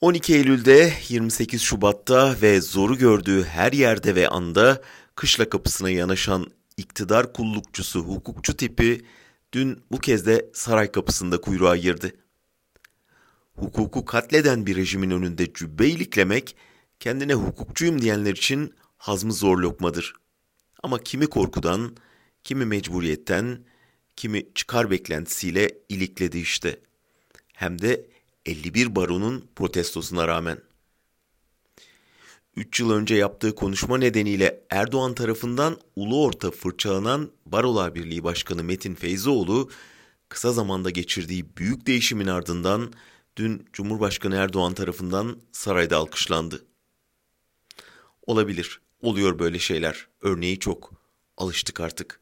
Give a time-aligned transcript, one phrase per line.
[0.00, 4.82] 12 Eylül'de, 28 Şubat'ta ve zoru gördüğü her yerde ve anda
[5.14, 9.04] kışla kapısına yanaşan iktidar kullukçusu, hukukçu tipi
[9.52, 12.16] dün bu kez de saray kapısında kuyruğa girdi.
[13.54, 16.56] Hukuku katleden bir rejimin önünde cübbe iliklemek,
[17.00, 20.14] kendine hukukçuyum diyenler için hazmı zor lokmadır.
[20.82, 21.96] Ama kimi korkudan,
[22.44, 23.64] kimi mecburiyetten,
[24.16, 26.80] kimi çıkar beklentisiyle ilikledi işte.
[27.52, 28.13] Hem de
[28.46, 30.58] 51 baronun protestosuna rağmen.
[32.56, 38.94] 3 yıl önce yaptığı konuşma nedeniyle Erdoğan tarafından ulu orta fırçalanan Barolar Birliği Başkanı Metin
[38.94, 39.70] Feyzoğlu,
[40.28, 42.92] kısa zamanda geçirdiği büyük değişimin ardından
[43.36, 46.64] dün Cumhurbaşkanı Erdoğan tarafından sarayda alkışlandı.
[48.26, 50.08] Olabilir, oluyor böyle şeyler.
[50.20, 50.92] Örneği çok.
[51.36, 52.20] Alıştık artık.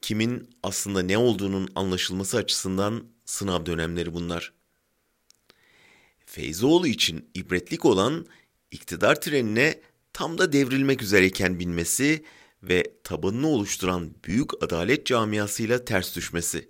[0.00, 4.53] Kimin aslında ne olduğunun anlaşılması açısından sınav dönemleri bunlar.
[6.34, 8.26] Feyzoğlu için ibretlik olan
[8.70, 9.80] iktidar trenine
[10.12, 12.24] tam da devrilmek üzereyken binmesi
[12.62, 16.68] ve tabanını oluşturan büyük adalet camiasıyla ters düşmesi.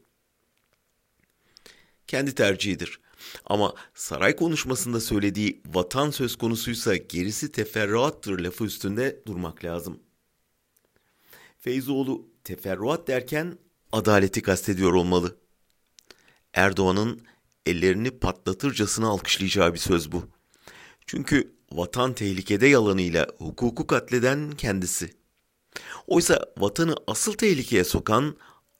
[2.06, 3.00] Kendi tercihidir.
[3.47, 10.00] Ama saray konuşmasında söylediği vatan söz konusuysa gerisi teferruattır lafı üstünde durmak lazım.
[11.58, 13.58] Feyzoğlu teferruat derken
[13.92, 15.36] adaleti kastediyor olmalı.
[16.55, 17.20] Erdoğan'ın
[17.66, 20.28] ellerini patlatırcasına alkışlayacağı bir söz bu.
[21.06, 25.10] Çünkü vatan tehlikede yalanıyla hukuku katleden kendisi.
[26.06, 28.36] Oysa vatanı asıl tehlikeye sokan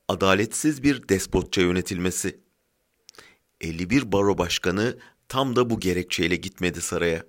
[0.09, 2.41] adaletsiz bir despotça yönetilmesi.
[3.61, 7.27] 51 baro başkanı tam da bu gerekçeyle gitmedi saraya.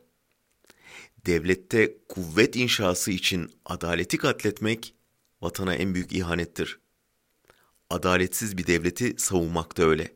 [1.25, 4.93] Devlette kuvvet inşası için adaleti katletmek
[5.41, 6.79] vatana en büyük ihanettir.
[7.89, 10.15] Adaletsiz bir devleti savunmak da öyle.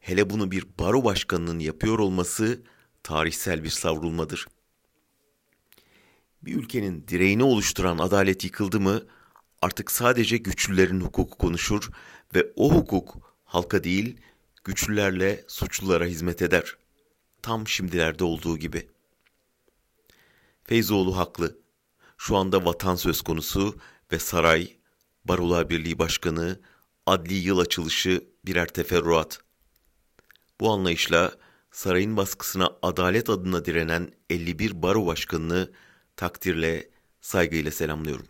[0.00, 2.62] Hele bunu bir baro başkanının yapıyor olması
[3.02, 4.46] tarihsel bir savrulmadır.
[6.42, 9.02] Bir ülkenin direğini oluşturan adalet yıkıldı mı
[9.62, 11.90] artık sadece güçlülerin hukuku konuşur
[12.34, 14.20] ve o hukuk halka değil
[14.64, 16.76] güçlülerle suçlulara hizmet eder.
[17.42, 18.88] Tam şimdilerde olduğu gibi.
[20.64, 21.58] Feyzoğlu haklı.
[22.16, 23.76] Şu anda vatan söz konusu
[24.12, 24.76] ve saray,
[25.24, 26.60] Barolar Birliği Başkanı,
[27.06, 29.40] adli yıl açılışı birer teferruat.
[30.60, 31.32] Bu anlayışla
[31.70, 35.72] sarayın baskısına adalet adına direnen 51 baro başkanını
[36.16, 36.90] takdirle,
[37.20, 38.26] saygıyla selamlıyorum.